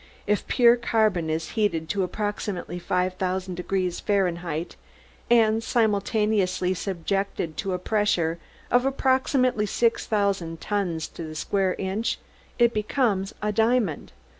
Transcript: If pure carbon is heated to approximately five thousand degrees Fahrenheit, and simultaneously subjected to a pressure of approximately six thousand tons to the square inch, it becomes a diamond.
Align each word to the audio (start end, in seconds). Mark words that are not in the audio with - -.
If 0.25 0.47
pure 0.47 0.77
carbon 0.77 1.29
is 1.29 1.49
heated 1.49 1.87
to 1.89 2.01
approximately 2.01 2.79
five 2.79 3.13
thousand 3.17 3.53
degrees 3.53 3.99
Fahrenheit, 3.99 4.75
and 5.29 5.63
simultaneously 5.63 6.73
subjected 6.73 7.55
to 7.57 7.73
a 7.73 7.77
pressure 7.77 8.39
of 8.71 8.83
approximately 8.83 9.67
six 9.67 10.07
thousand 10.07 10.59
tons 10.59 11.07
to 11.09 11.23
the 11.23 11.35
square 11.35 11.75
inch, 11.75 12.17
it 12.57 12.73
becomes 12.73 13.35
a 13.43 13.51
diamond. 13.51 14.11